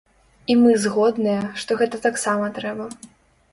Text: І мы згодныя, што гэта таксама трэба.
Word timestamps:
І 0.53 0.55
мы 0.61 0.71
згодныя, 0.85 1.43
што 1.65 1.79
гэта 1.83 2.01
таксама 2.09 2.51
трэба. 2.59 2.91